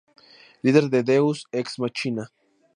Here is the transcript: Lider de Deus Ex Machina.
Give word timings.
Lider 0.63 0.85
de 0.93 1.03
Deus 1.11 1.37
Ex 1.51 1.77
Machina. 1.77 2.23